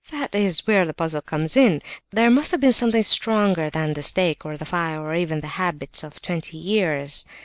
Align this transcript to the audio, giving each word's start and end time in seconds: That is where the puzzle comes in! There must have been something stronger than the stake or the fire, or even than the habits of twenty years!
That 0.09 0.33
is 0.33 0.65
where 0.65 0.83
the 0.87 0.95
puzzle 0.95 1.21
comes 1.21 1.55
in! 1.55 1.79
There 2.09 2.31
must 2.31 2.49
have 2.49 2.59
been 2.59 2.73
something 2.73 3.03
stronger 3.03 3.69
than 3.69 3.93
the 3.93 4.01
stake 4.01 4.43
or 4.43 4.57
the 4.57 4.65
fire, 4.65 4.99
or 4.99 5.13
even 5.13 5.41
than 5.41 5.41
the 5.41 5.47
habits 5.61 6.03
of 6.03 6.19
twenty 6.23 6.57
years! 6.57 7.23